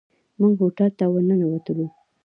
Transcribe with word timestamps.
موږ 0.39 0.53
هوټل 0.61 0.89
ته 0.99 1.05
ورننوتلو. 1.11 1.85